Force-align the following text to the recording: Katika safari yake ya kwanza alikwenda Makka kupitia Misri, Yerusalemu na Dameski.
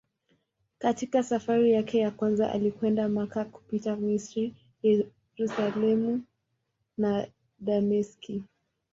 Katika 0.79 1.23
safari 1.23 1.71
yake 1.71 1.99
ya 1.99 2.11
kwanza 2.11 2.51
alikwenda 2.51 3.09
Makka 3.09 3.45
kupitia 3.45 3.95
Misri, 3.95 4.55
Yerusalemu 5.37 6.23
na 6.97 7.27
Dameski. 7.59 8.43